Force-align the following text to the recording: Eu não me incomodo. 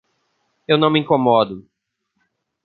Eu 0.67 0.79
não 0.79 0.89
me 0.89 0.99
incomodo. 0.99 1.69